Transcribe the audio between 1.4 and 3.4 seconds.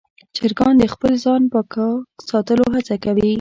پاک ساتلو هڅه کوي.